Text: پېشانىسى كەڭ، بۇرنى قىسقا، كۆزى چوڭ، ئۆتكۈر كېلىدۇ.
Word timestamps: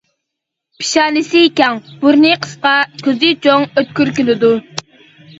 پېشانىسى 0.77 1.41
كەڭ، 1.59 1.81
بۇرنى 2.05 2.31
قىسقا، 2.45 2.71
كۆزى 3.09 3.29
چوڭ، 3.43 3.67
ئۆتكۈر 3.75 4.11
كېلىدۇ. 4.21 4.51